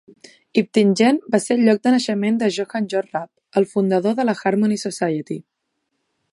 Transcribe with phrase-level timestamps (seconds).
[0.61, 3.29] Iptingen va ser el lloc de naixement de Johann Georg Rapp,
[3.61, 5.41] el fundador de la Harmony Society.